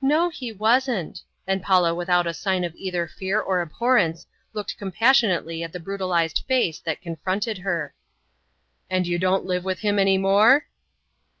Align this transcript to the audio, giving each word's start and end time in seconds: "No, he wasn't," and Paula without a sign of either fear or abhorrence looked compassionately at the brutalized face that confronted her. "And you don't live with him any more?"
"No, 0.00 0.28
he 0.28 0.52
wasn't," 0.52 1.22
and 1.44 1.60
Paula 1.60 1.92
without 1.92 2.24
a 2.24 2.32
sign 2.32 2.62
of 2.62 2.72
either 2.76 3.08
fear 3.08 3.40
or 3.40 3.60
abhorrence 3.60 4.28
looked 4.52 4.78
compassionately 4.78 5.64
at 5.64 5.72
the 5.72 5.80
brutalized 5.80 6.44
face 6.46 6.78
that 6.78 7.02
confronted 7.02 7.58
her. 7.58 7.92
"And 8.88 9.08
you 9.08 9.18
don't 9.18 9.44
live 9.46 9.64
with 9.64 9.80
him 9.80 9.98
any 9.98 10.18
more?" 10.18 10.68